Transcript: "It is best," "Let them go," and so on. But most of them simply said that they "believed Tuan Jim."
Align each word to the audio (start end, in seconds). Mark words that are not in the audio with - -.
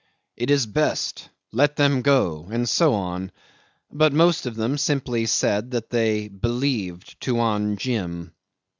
"It 0.35 0.49
is 0.49 0.65
best," 0.65 1.29
"Let 1.51 1.75
them 1.75 2.01
go," 2.01 2.47
and 2.49 2.67
so 2.67 2.95
on. 2.95 3.31
But 3.91 4.13
most 4.13 4.47
of 4.47 4.55
them 4.55 4.79
simply 4.79 5.27
said 5.27 5.69
that 5.69 5.91
they 5.91 6.27
"believed 6.27 7.21
Tuan 7.21 7.77
Jim." 7.77 8.33